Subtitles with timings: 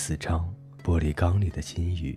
[0.00, 0.48] 四章：
[0.84, 2.16] 玻璃缸里的金鱼。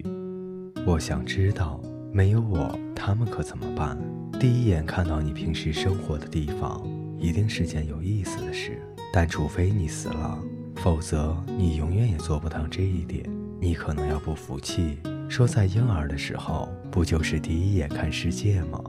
[0.86, 1.82] 我想知道，
[2.14, 3.98] 没有我，他们可怎么办？
[4.40, 6.80] 第一眼看到你平时生活的地方，
[7.18, 8.80] 一定是件有意思的事。
[9.12, 10.40] 但除非你死了，
[10.76, 13.28] 否则你永远也做不到这一点。
[13.60, 18.80] 你可能要不服气，说在婴儿的时候，不就是第一眼看世界吗？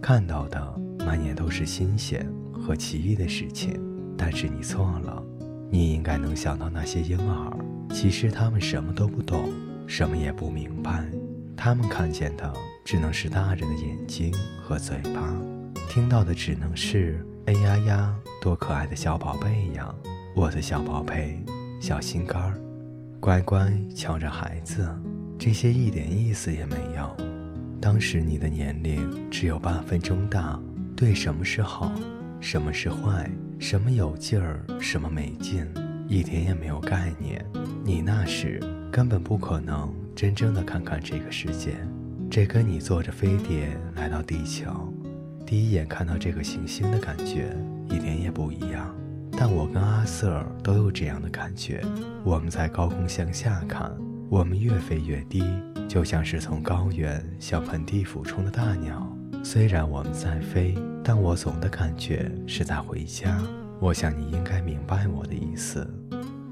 [0.00, 3.80] 看到的满眼都是新鲜和奇异的事情。
[4.14, 5.22] 但是你错了，
[5.70, 7.58] 你应该能想到那些婴儿，
[7.92, 9.52] 其实他们什么都不懂，
[9.86, 11.04] 什么也不明白。
[11.56, 12.52] 他们看见的
[12.84, 15.36] 只能是大人的眼睛和嘴巴，
[15.88, 19.94] 听到的只能是“哎呀呀，多可爱的小宝贝呀，
[20.34, 21.38] 我的小宝贝，
[21.80, 22.58] 小心肝儿，
[23.20, 24.88] 乖乖瞧着孩子”，
[25.38, 27.16] 这些一点意思也没有。
[27.80, 30.58] 当时你的年龄只有半分钟大，
[30.96, 31.92] 对什么是好，
[32.40, 35.64] 什么是坏，什么有劲儿，什么没劲，
[36.08, 37.44] 一点也没有概念。
[37.84, 39.92] 你那时根本不可能。
[40.14, 41.74] 真正的看看这个世界，
[42.30, 44.70] 这跟你坐着飞碟来到地球，
[45.46, 47.56] 第一眼看到这个行星的感觉
[47.88, 48.94] 一点也不一样。
[49.32, 51.82] 但我跟阿瑟尔都有这样的感觉。
[52.22, 53.90] 我们在高空向下看，
[54.28, 55.42] 我们越飞越低，
[55.88, 59.10] 就像是从高原向盆地俯冲的大鸟。
[59.42, 63.40] 虽然我们在飞，但我总的感觉是在回家。
[63.82, 65.84] 我想你应该明白我的意思。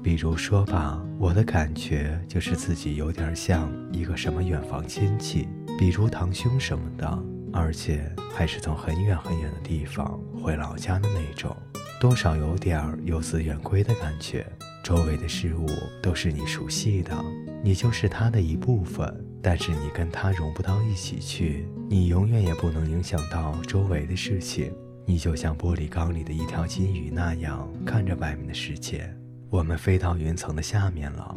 [0.03, 5.47] 比如说吧，我的感觉就是自己有点像一个什么远房亲戚，
[5.79, 7.23] 比如堂兄什么的，
[7.53, 11.55] 而且还是从很远很远的地方回老家的那种，
[12.01, 14.45] 多少有点儿游子远归的感觉。
[14.83, 15.67] 周围的事物
[16.03, 17.15] 都是你熟悉的，
[17.63, 24.73] 你就是他的一部分，但是你跟他融不到一起去，你永远也不能影响到周围的事情。
[25.05, 29.13] 你就像玻璃缸里的一条金鱼那样，看着外面的世界。
[29.49, 31.35] 我们飞到云层的下面了，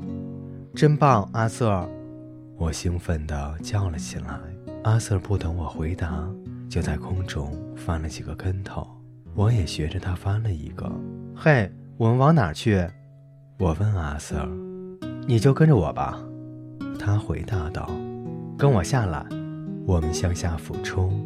[0.74, 1.88] 真棒，阿瑟！
[2.56, 4.38] 我兴奋地叫了起来。
[4.84, 6.28] 阿瑟不等我回答，
[6.68, 8.86] 就在空中翻了几个跟头，
[9.34, 10.88] 我也学着他翻了一个。
[11.34, 12.86] 嘿，我们往哪去？
[13.58, 14.46] 我问阿瑟。
[15.26, 16.22] 你就跟着我吧，
[16.98, 17.90] 他回答道。
[18.56, 19.26] 跟我下来。
[19.86, 21.20] 我们向下俯冲。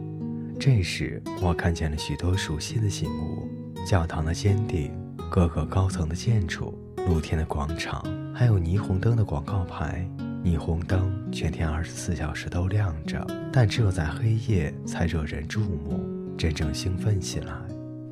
[0.60, 3.48] 这时，我看见了许多熟悉的景物：
[3.86, 4.92] 教堂的尖顶。
[5.30, 6.76] 各个高层的建筑、
[7.06, 8.02] 露天的广场，
[8.34, 10.08] 还有霓虹灯的广告牌。
[10.42, 16.00] 霓虹灯全天二十四小时都亮着，但只有在黑夜才惹人注目，
[16.36, 17.52] 真正兴奋起来。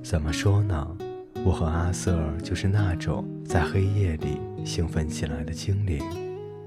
[0.05, 0.87] 怎么说呢？
[1.45, 6.01] 我和阿瑟就是那种在黑夜里兴奋起来的精灵。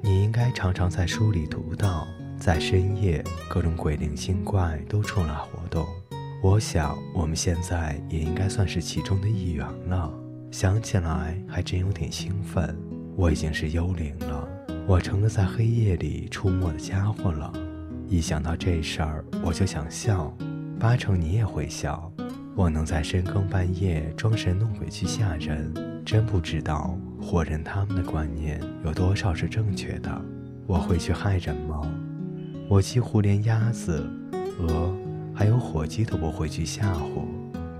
[0.01, 2.07] 你应该常常在书里读到，
[2.39, 5.85] 在深夜，各种鬼灵精怪都出来活动。
[6.41, 10.09] 我想，我们现在也应该算是其中的一员了。
[10.49, 12.73] 想起来还真有点兴奋。
[13.17, 14.47] 我已经是幽灵了，
[14.87, 17.51] 我成了在黑夜里出没的家伙了。
[18.07, 20.33] 一想到这事儿，我就想笑。
[20.79, 22.09] 八成你也会笑。
[22.55, 25.73] 我能在深更半夜装神弄鬼去吓人，
[26.05, 30.21] 真不知道活人他们的观念有多少是正确的。
[30.65, 31.81] 我会去害人吗？
[32.69, 34.07] 我几乎连鸭子、
[34.59, 34.95] 鹅，
[35.33, 37.25] 还有火鸡都不会去吓唬。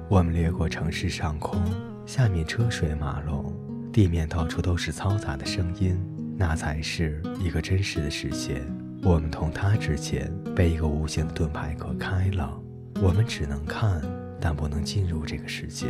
[0.10, 1.62] 我们掠过城市上空。
[2.08, 3.54] 下面车水马龙，
[3.94, 5.96] 地面到处都是嘈杂的声音，
[6.36, 8.64] 那才是一个真实的世界。
[9.04, 12.52] 我们同它之间被一个无形的盾牌隔开了，
[13.00, 14.02] 我们只能看，
[14.42, 15.86] 但不能进入这个世界。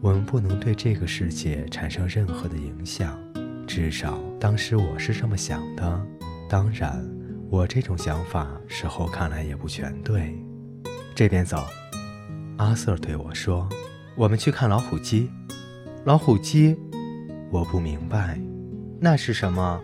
[0.00, 3.16] 我们不能对这个世界产生任何的影响，
[3.64, 6.06] 至少当时我是这么想的。
[6.48, 7.00] 当然，
[7.50, 10.32] 我这种想法事后看来也不全对。
[11.16, 11.66] 这边走，
[12.58, 13.68] 阿瑟对我说
[14.14, 15.28] ：“我们去看老虎机。”
[16.06, 16.78] 老虎机，
[17.50, 18.40] 我不明白，
[19.00, 19.80] 那是什么？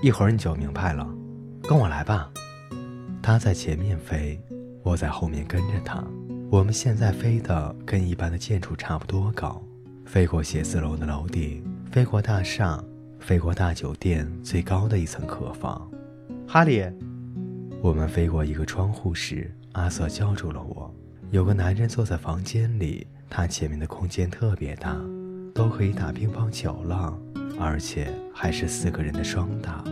[0.00, 1.12] 一会儿你就明白了。
[1.64, 2.30] 跟我来吧。
[3.20, 4.40] 他在前面飞，
[4.84, 6.04] 我在后面跟着他。
[6.52, 9.60] 我们现在飞的跟一般的建筑差不多高，
[10.04, 12.80] 飞过写字楼的楼顶，飞过大厦，
[13.18, 15.90] 飞过大酒店最高的一层客房。
[16.48, 16.80] 哈利，
[17.82, 20.94] 我们飞过一个窗户时，阿瑟叫住了我。
[21.32, 24.96] 有个男人坐在房间里，他前面的空间特别大。
[25.52, 27.18] 都可以打乒乓球了，
[27.58, 29.82] 而且还是四个人的双打。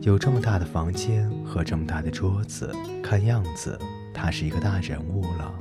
[0.00, 2.70] 有这么大的房间和这么大的桌子，
[3.00, 3.78] 看样子
[4.12, 5.54] 他是一个大人物了。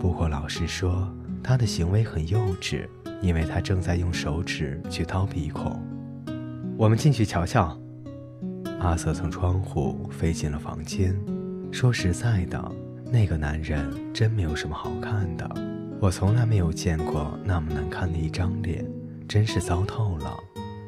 [0.00, 1.06] 不过老实说，
[1.44, 2.88] 他的行为很幼稚，
[3.20, 5.78] 因为他正在用手指去掏鼻孔。
[6.78, 7.78] 我们进去瞧瞧。
[8.82, 11.16] 阿瑟从窗户飞进了房间。
[11.70, 12.60] 说实在的，
[13.12, 15.48] 那个男人真没有什么好看的。
[16.00, 18.84] 我从来没有见过那么难看的一张脸。
[19.28, 20.36] 真是糟透了！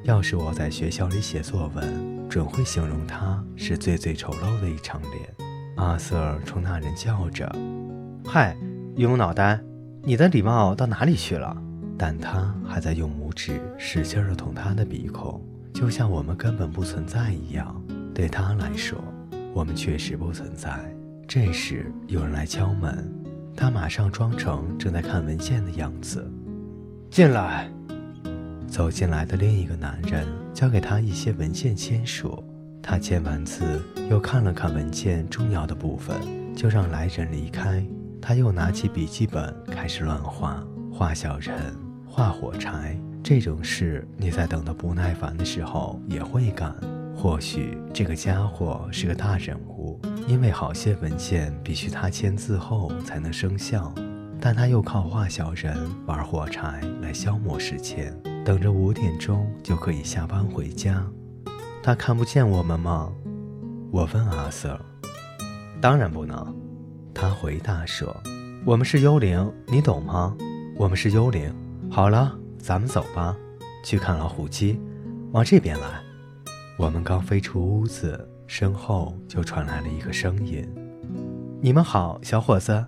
[0.02, 5.32] 要是我在学校里写作文，准会形容他是最最丑陋的一张脸。
[5.76, 7.50] 阿瑟冲那人叫着
[8.26, 8.56] ：“嗨，
[8.96, 9.58] 榆木脑袋，
[10.02, 11.56] 你的礼貌到哪里去了？”
[11.96, 15.40] 但他还在用拇指使劲地捅他的鼻孔，
[15.72, 17.80] 就像我们根本不存在一样。
[18.14, 18.96] 对他来说，
[19.52, 20.78] 我们确实不存在。
[21.26, 23.12] 这时有人来敲门，
[23.56, 26.24] 他马上装成正在看文件的样子，
[27.10, 27.68] 进来。
[28.68, 32.42] 走进来的另一个男人交给他一些文件签署，
[32.82, 33.80] 他签完字，
[34.10, 36.16] 又看了看文件重要的部分，
[36.54, 37.84] 就让来人离开。
[38.20, 41.54] 他又拿起笔记本开始乱画，画小人，
[42.06, 42.98] 画火柴。
[43.22, 46.74] 这种事你在等得不耐烦的时候也会干。
[47.24, 49.98] 或许这个家伙是个大人物，
[50.28, 53.90] 因为好些文件必须他签字后才能生效，
[54.38, 55.74] 但他又靠画小人、
[56.04, 58.14] 玩火柴来消磨时间。
[58.44, 61.02] 等着五点钟就可以下班回家，
[61.82, 63.10] 他看不见我们吗？
[63.90, 64.78] 我问阿 Sir。
[65.80, 66.54] 当然不能，
[67.14, 68.14] 他回答说
[68.66, 70.36] ：“我们是幽灵，你懂吗？
[70.76, 71.50] 我们是幽灵。
[71.90, 73.34] 好了，咱们走吧，
[73.82, 74.78] 去看老虎机。
[75.32, 76.02] 往这边来。”
[76.76, 80.68] 我们刚飞出屋子，身后就传来了一个声音
[81.62, 82.84] ：“你们好，小伙子。”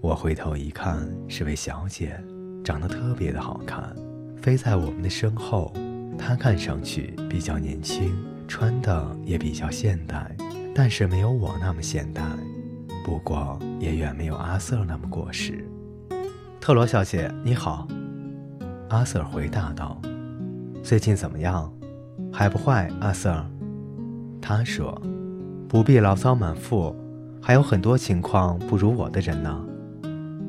[0.00, 2.18] 我回头一看，是位小姐，
[2.64, 3.94] 长得特别的好看。
[4.40, 5.74] 飞在我们的身后，
[6.16, 8.16] 她看上去比较年轻，
[8.48, 10.34] 穿的也比较现代，
[10.74, 12.22] 但是没有我那么现代，
[13.04, 15.62] 不过也远没有阿瑟那么过时。
[16.58, 17.86] 特罗小姐，你好，
[18.88, 20.00] 阿瑟回答道
[20.82, 21.70] ：“最近怎么样？
[22.32, 23.44] 还不坏，阿瑟。”
[24.40, 25.00] 他说
[25.68, 26.94] ：“不必牢骚满腹，
[27.40, 29.64] 还有很多情况不如我的人呢。”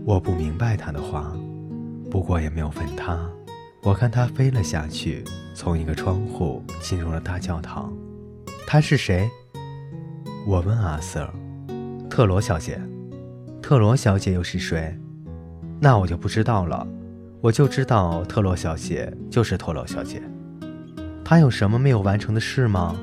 [0.05, 1.33] 我不明白他的话，
[2.09, 3.19] 不过也没有问他。
[3.83, 5.23] 我看他飞了下去，
[5.53, 7.91] 从一个窗户进入了大教堂。
[8.65, 9.29] 他是谁？
[10.45, 11.29] 我问阿瑟。
[12.09, 12.81] 特罗小姐。
[13.61, 14.97] 特罗小姐又是谁？
[15.79, 16.87] 那我就不知道了。
[17.41, 20.21] 我就知道特罗小姐就是特罗小姐。
[21.29, 22.95] 他有什么没有完成的事吗？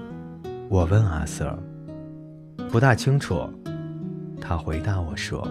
[0.70, 1.58] 我问阿瑟。
[2.70, 3.46] 不大清楚。
[4.40, 5.46] 他回答我说：“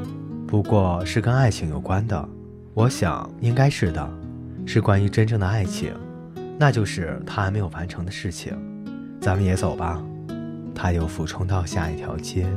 [0.48, 2.28] 不过是跟爱情有关的。
[2.74, 4.10] 我想应该是的。”
[4.66, 5.94] 是关于真正的爱情，
[6.58, 8.58] 那就是他还没有完成的事情。
[9.22, 10.04] 咱们也走吧。
[10.74, 12.48] 他又俯冲到下一条街，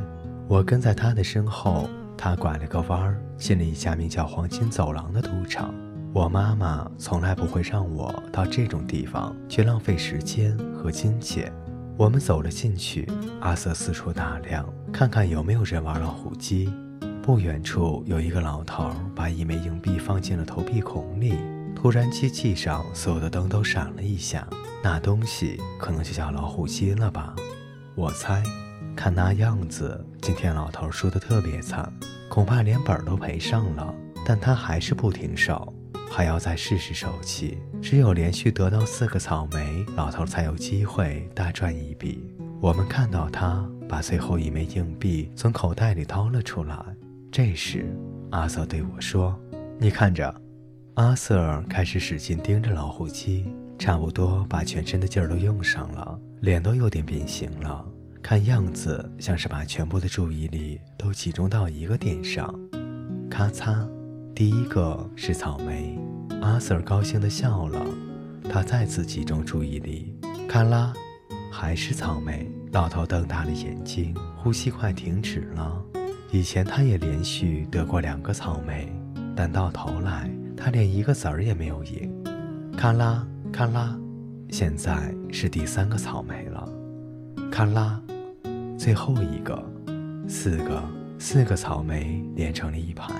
[0.47, 1.87] 我跟在他的身后。
[2.17, 5.71] 他拐了个弯儿，进了一家名叫“黄金走廊”的赌场。
[6.13, 11.51] 我妈妈从来不会让我到这种地方去浪费时间和金钱。
[11.97, 13.07] 我们走了进去，
[13.39, 16.71] 阿瑟四处打量，看看有没有人玩老虎机。
[17.21, 21.35] 不远处有一个老头把一枚硬币放进了投币孔里。
[21.75, 24.47] 突然，机器上所有的灯都闪了一下，
[24.83, 27.35] 那东西可能就叫老虎机了吧？
[27.95, 28.41] 我猜，
[28.95, 31.91] 看那样子，今天老头输得特别惨，
[32.29, 33.93] 恐怕连本都赔上了。
[34.25, 35.73] 但他还是不停手，
[36.09, 37.57] 还要再试试手气。
[37.81, 42.33] 只有连续得到四个草莓，老头才有机会大赚一笔。
[42.59, 46.77] 我们看到他把最后一枚硬币从口袋里掏了出来。
[47.31, 47.85] 这时，
[48.31, 49.37] 阿瑟对我说
[49.79, 50.33] ：“你看着。”
[50.95, 53.45] 阿瑟开始使劲盯着老虎机，
[53.77, 57.85] 差不多把全身的劲儿都用上了，脸都有点变形了，
[58.23, 62.51] 看样子像是把全部的注意力都集中到一个点上。
[63.29, 63.87] 咔嚓，
[64.37, 65.97] 第一个是草莓，
[66.43, 67.83] 阿 Sir 高兴地笑了。
[68.47, 70.13] 他再次集中注意力，
[70.47, 70.93] 看啦，
[71.51, 72.47] 还是草莓。
[72.71, 75.83] 老头瞪大了眼睛，呼吸快停止了。
[76.29, 78.93] 以前他也连续得过两个草莓，
[79.35, 80.29] 但到头来。
[80.55, 82.23] 他连一个子儿也没有赢，
[82.77, 83.97] 看啦看啦，
[84.51, 86.69] 现在是第三个草莓了，
[87.51, 87.99] 看啦，
[88.77, 89.59] 最后一个，
[90.27, 90.83] 四个
[91.17, 93.15] 四个草莓连成了一排。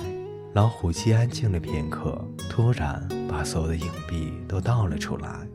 [0.58, 5.48] 老虎机安静了片刻，突然把所有的硬币都倒了出来。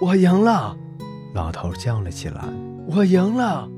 [0.00, 0.76] 我赢了！
[1.34, 2.44] 老头叫了起来。
[2.88, 3.68] 我赢了！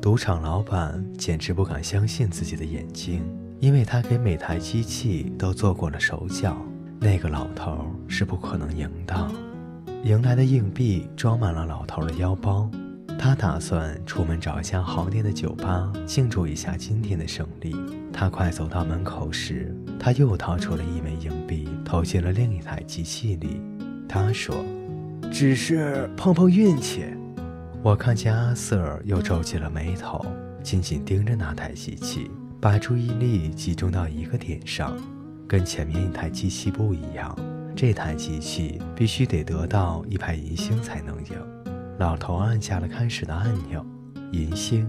[0.00, 3.22] 赌场老板简直不敢相信自己的眼睛。
[3.60, 6.56] 因为他给每台机器都做过了手脚，
[6.98, 9.30] 那个老头是不可能赢的。
[10.02, 12.70] 赢来的硬币装满了老头的腰包，
[13.18, 17.76] 他打算出门找一家好点的酒吧庆祝一下今天的胜利。
[18.16, 23.60] 他快走到门口时，他又掏出了一枚硬币，投进了另一台机器里。
[24.08, 24.64] 他说
[25.32, 27.04] ：“只是碰碰运气。”
[27.82, 30.24] 我看见阿瑟又皱起了眉头，
[30.62, 32.30] 紧紧盯着那台机器。
[32.60, 34.96] 把注意力集中到一个点上，
[35.46, 37.36] 跟前面一台机器不一样。
[37.76, 41.32] 这台机器必须得得到一排银星才能赢。
[41.98, 43.84] 老头按下了开始的按钮，
[44.32, 44.86] 银星，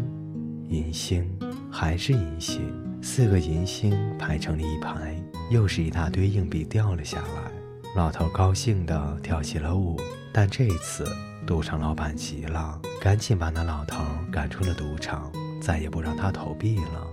[0.69, 1.29] 银星，
[1.69, 2.61] 还是银星，
[3.07, 5.15] 四个银星排成了一排，
[5.51, 7.51] 又是一大堆硬币掉了下来。
[7.95, 9.95] 老头高兴地跳起了舞，
[10.33, 11.07] 但这次
[11.45, 15.31] 赌场老板急了，赶紧把那老头赶出了赌场，
[15.61, 17.07] 再也不让他投币了。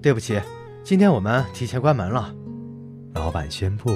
[0.00, 0.40] 对不起，
[0.82, 2.34] 今天我们提前关门了。
[3.14, 3.94] 老板宣布，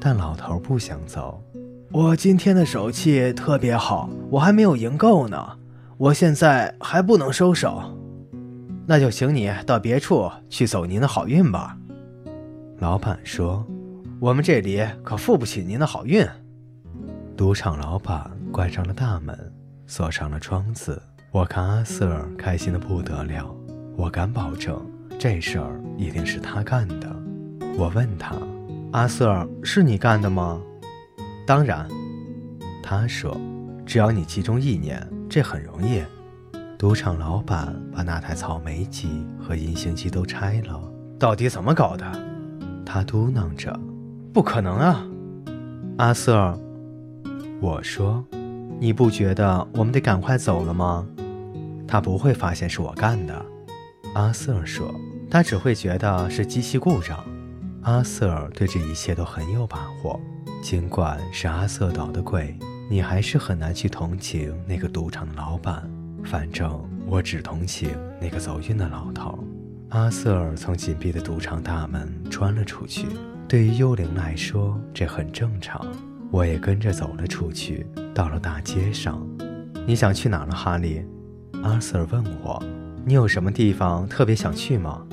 [0.00, 1.44] 但老头不想走。
[1.92, 5.58] 我今天的手气特别好，我还没有赢够呢，
[5.98, 7.98] 我现在还不能收手。
[8.92, 11.74] 那就请你到别处去走您的好运吧。
[12.78, 13.66] 老板说
[14.20, 16.22] ：“我们这里可付不起您的好运。”
[17.34, 19.34] 赌场老板关上了大门，
[19.86, 21.00] 锁上了窗子。
[21.30, 23.56] 我看阿瑟开心的不得了，
[23.96, 24.78] 我敢保证，
[25.18, 27.10] 这事儿一定是他干的。
[27.78, 28.36] 我问他
[28.92, 30.60] ：“阿瑟，是你干的吗？”
[31.48, 31.88] 当然，
[32.82, 33.34] 他说
[33.86, 36.02] ：“只要你集中意念，这很容易。”
[36.82, 40.82] 赌场老板把那台草莓机和隐形机都拆了，
[41.16, 42.04] 到底怎么搞的？
[42.84, 43.78] 他嘟囔着
[44.34, 45.06] ：“不可能啊！”
[45.98, 46.58] 阿瑟，
[47.60, 48.24] 我说
[48.82, 51.06] ：“你不觉得我们得赶快走了吗？
[51.86, 53.46] 他不会发现是我干的。”
[54.14, 54.92] 阿瑟说
[55.30, 57.16] ：“他只会觉得是机器故障。”
[57.82, 60.20] 阿瑟对这一切都很有把握。
[60.60, 62.58] 尽管是阿瑟捣的鬼，
[62.90, 65.88] 你还是很难去同情那个赌场的老板。
[66.24, 69.38] 反正我只同情那个走运的老头。
[69.90, 73.06] 阿瑟尔从紧闭的赌场大门穿了出去。
[73.46, 75.86] 对于幽灵来说，这很正常。
[76.30, 79.20] 我也跟着走了出去，到了大街上。
[79.86, 81.04] 你想去哪了，哈利？
[81.62, 82.62] 阿瑟尔问我。
[83.04, 85.06] 你有什么地方特别想去吗？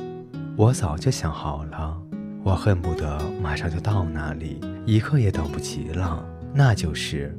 [0.55, 1.97] 我早就想好了。
[2.41, 6.25] 我恨不得马上就到那里，一刻也等不及了。
[6.53, 7.37] 那就是，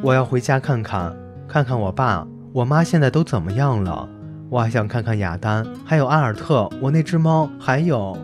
[0.00, 1.14] 我要回家看看，
[1.46, 4.08] 看看我爸、我妈现在都怎么样了。
[4.50, 8.16] 我还想看看雅丹，还有阿尔特，我那只猫，还有……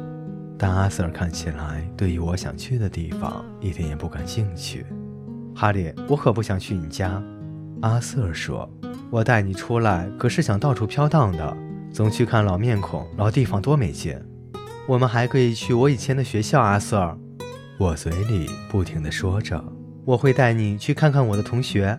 [0.56, 4.86] 但阿瑟看起来对于我想去的地方一点也不感兴趣。
[5.54, 7.22] 哈利，我可不想去你家。
[7.82, 8.68] 阿瑟说
[9.10, 11.56] ：“我带你出来，可是想到处飘荡的，
[11.92, 14.18] 总去看老面孔、老地方，多没劲。”
[14.88, 17.16] 我们还可以去我以前的学校，阿瑟尔。
[17.78, 19.62] 我嘴里不停地说着
[20.06, 21.98] ：“我会带你去看看我的同学，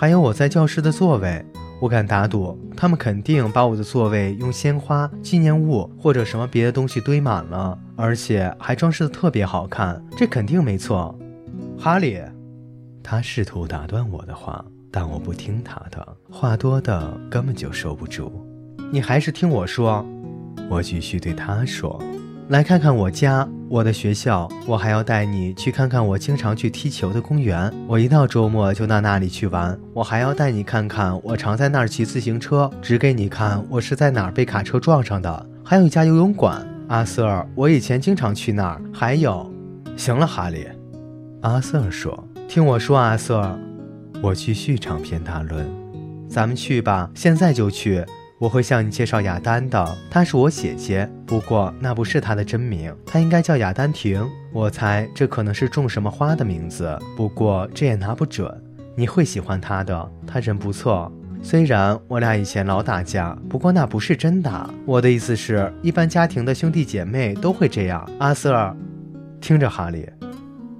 [0.00, 1.44] 还有我在教室的座位。
[1.78, 10.02] 我敢打赌，他们肯定把我的座位用鲜花、纪念物或者什么别的东西堆满了，而且还装饰的特别好看。
[10.16, 11.14] 这肯定没错。”
[11.78, 12.18] 哈利，
[13.02, 18.32] 他试图打断我的话，但我不听他的，话多的根本就收不住。
[18.90, 20.02] 你还是听我说。
[20.70, 22.02] 我继续对他说
[22.50, 27.72] ：“来看看我家，我的学校，我还要带你去看看我经常去踢球的公园。
[27.86, 29.78] 我一到周末就到那里去玩。
[29.94, 35.46] 我还要带你看看我常在那儿骑自行车，指给你看我是在哪儿被卡车撞上的。
[35.64, 38.82] 还有一家游泳馆，阿瑟尔，我以前经常去那儿。
[38.92, 39.48] 还有，
[39.96, 40.66] 行了，哈利。”
[41.42, 43.56] 阿瑟尔说：“听我说，阿瑟尔。”
[44.20, 45.64] 我继续长篇大论
[46.28, 48.04] ：“咱们去吧，现在就去。”
[48.40, 54.28] 我会向你介绍亚丹的，她是我姐姐，不过那不是他的真名，他应该叫亚丹婷。
[54.52, 58.52] 我猜这可能是种什么花的名字，不过这也拿不准。
[58.96, 61.10] 你会喜欢他的，他人不错。
[61.40, 64.70] 虽然我俩以前老打架，不过那不是真的。
[64.84, 68.04] 我的意思是，一般家庭的兄弟姐妹都会这样。
[68.18, 68.76] 阿瑟尔，
[69.40, 70.04] 听着，哈利，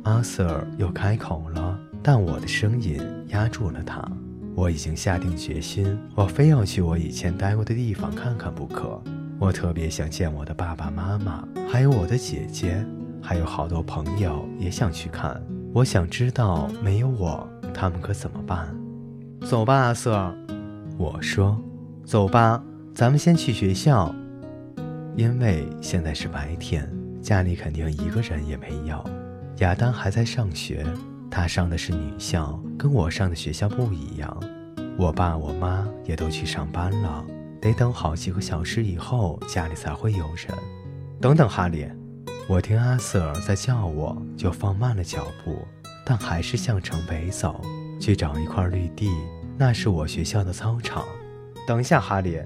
[0.03, 4.05] 阿瑟尔又开口了，但我的声音压住了他。
[4.57, 9.01] 我已经下定决心，我非要去我以前待过的地方看看不可。
[9.41, 12.85] 我特别想见我的爸爸妈妈，还有我的姐姐，
[13.23, 15.43] 还有好多朋友也想去看。
[15.73, 18.69] 我想知道没有我，他们可怎么办？
[19.41, 20.31] 走吧，阿瑟。
[20.99, 21.59] 我说
[22.05, 22.63] ：“走吧，
[22.95, 24.15] 咱们先去学校，
[25.17, 26.87] 因为现在是白天，
[27.23, 29.03] 家里肯定一个人也没有。
[29.61, 30.85] 亚当还在上学。”
[31.31, 34.39] 他上的是女校，跟我上的学校不一样。
[34.99, 37.25] 我爸我妈也都去上班了，
[37.61, 40.49] 得等好几个小时以后家里才会有人。
[41.21, 41.87] 等等，哈利，
[42.49, 45.59] 我听阿瑟在叫我，就放慢了脚步，
[46.05, 47.61] 但还是向城北走，
[48.01, 49.11] 去找一块绿地，
[49.59, 51.05] 那是我学校的操场。
[51.67, 52.41] 等一下，哈利，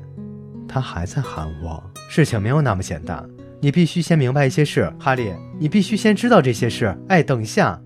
[0.69, 1.83] 他还在喊我。
[2.11, 3.25] 事情没有那么简单，
[3.61, 6.97] 你必须先明白一些事，哈利，你必须先知道这些事。
[7.09, 7.81] 哎，等一下。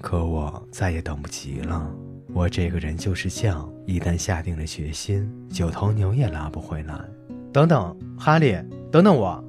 [0.00, 1.90] 可我再也等不及了。
[2.34, 6.98] 我这个人就是犟，一旦下定了决心，九头牛也拉不回来。
[7.52, 8.58] 等等，哈利，
[8.90, 9.42] 等等我！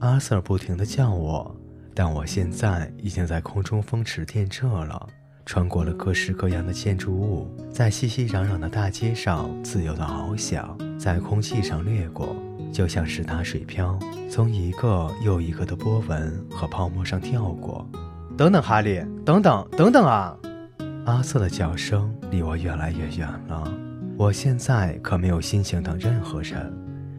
[0.00, 1.56] 阿瑟不停地叫我，
[1.94, 5.08] 但我现在已经在空中风驰电掣了，
[5.46, 12.36] 穿过了各式各样的建筑物，在熙熙攘攘的大街上自由的翱翔，在空气上掠过，
[12.70, 13.98] 就像是打水漂，
[14.30, 17.88] 从一个又一个的波纹和泡沫上跳过。
[18.36, 20.36] 等等，哈利，等等，等等啊！
[21.08, 23.72] 阿瑟的叫声离我越来越远了。
[24.18, 26.70] 我现在可没有心情等任何人，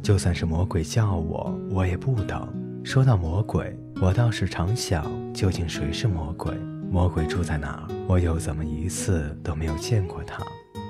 [0.03, 2.47] 就算是魔鬼叫我，我也不等。
[2.83, 3.75] 说到魔鬼。
[3.99, 5.03] 我倒是常想，
[5.33, 6.53] 究竟谁是魔鬼？
[6.91, 7.87] 魔鬼住在哪儿？
[8.07, 10.45] 我又怎么一次都没有见过他？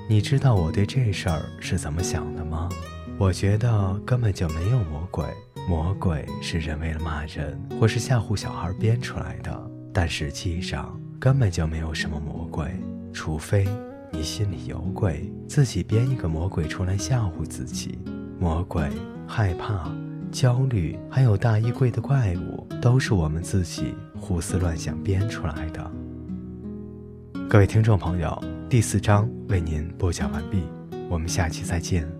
[0.09, 2.67] 你知道我对这事儿是怎么想的吗？
[3.17, 5.25] 我觉得根本就没有魔鬼，
[5.69, 9.71] 魔鬼是人为了骂人或是吓唬小孩编出来的。
[9.93, 12.71] 但实际上根本就没有什么魔鬼，
[13.11, 13.67] 除非
[14.09, 17.99] 你心里有鬼，自己编一个魔鬼出来吓唬自己。
[18.39, 18.89] 魔鬼
[19.27, 19.91] 害怕。
[20.31, 25.91] 焦虑，还有大衣柜的怪物，都是我们自己胡思乱想编出来的。
[27.49, 30.63] 各位听众朋友，第四章为您播讲完毕，
[31.09, 32.18] 我们下期再见。